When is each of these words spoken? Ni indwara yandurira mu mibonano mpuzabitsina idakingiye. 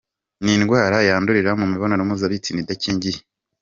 Ni 0.43 0.51
indwara 0.57 0.97
yandurira 1.09 1.51
mu 1.59 1.65
mibonano 1.71 2.03
mpuzabitsina 2.07 2.59
idakingiye. 2.61 3.19